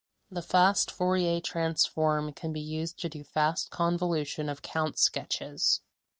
The 0.31 0.41
fast 0.41 0.89
Fourier 0.89 1.39
transform 1.41 2.33
can 2.33 2.51
be 2.51 2.59
used 2.59 2.97
to 3.01 3.07
do 3.09 3.23
fast 3.23 3.69
convolution 3.69 4.49
of 4.49 4.63
count 4.63 4.97
sketches. 4.97 5.81